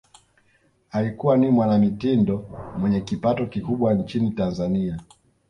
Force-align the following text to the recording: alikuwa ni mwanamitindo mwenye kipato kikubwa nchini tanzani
alikuwa 0.91 1.37
ni 1.37 1.49
mwanamitindo 1.49 2.45
mwenye 2.77 3.01
kipato 3.01 3.45
kikubwa 3.45 3.93
nchini 3.93 4.31
tanzani 4.31 4.93